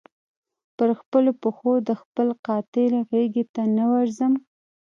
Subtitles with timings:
[0.77, 4.39] پر خپلو پښو د خپل قاتل غیږي ته نه ورځمه